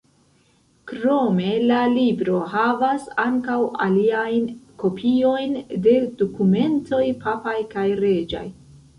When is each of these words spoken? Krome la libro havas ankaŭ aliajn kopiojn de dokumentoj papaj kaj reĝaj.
Krome 0.91 1.49
la 1.71 1.81
libro 1.97 2.37
havas 2.53 3.03
ankaŭ 3.23 3.57
aliajn 3.87 4.47
kopiojn 4.83 5.53
de 5.89 5.93
dokumentoj 6.23 7.03
papaj 7.27 7.55
kaj 7.75 7.85
reĝaj. 8.01 8.43